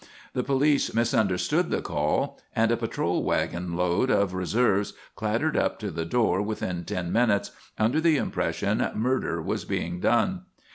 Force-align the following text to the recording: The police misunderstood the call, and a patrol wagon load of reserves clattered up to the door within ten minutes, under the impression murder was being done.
The 0.33 0.43
police 0.43 0.95
misunderstood 0.95 1.69
the 1.69 1.79
call, 1.83 2.39
and 2.55 2.71
a 2.71 2.75
patrol 2.75 3.21
wagon 3.21 3.75
load 3.77 4.09
of 4.09 4.33
reserves 4.33 4.93
clattered 5.15 5.55
up 5.55 5.77
to 5.77 5.91
the 5.91 6.05
door 6.05 6.41
within 6.41 6.85
ten 6.85 7.11
minutes, 7.11 7.51
under 7.77 8.01
the 8.01 8.17
impression 8.17 8.83
murder 8.95 9.39
was 9.43 9.63
being 9.63 9.99
done. 9.99 10.45